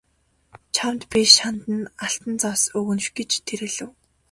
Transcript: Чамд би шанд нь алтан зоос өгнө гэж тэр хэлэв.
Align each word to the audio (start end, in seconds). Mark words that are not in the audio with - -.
Чамд 0.75 1.01
би 1.09 1.19
шанд 1.35 1.63
нь 1.75 1.91
алтан 2.05 2.33
зоос 2.41 2.63
өгнө 2.79 3.07
гэж 3.17 3.29
тэр 3.47 3.61
хэлэв. 3.73 3.91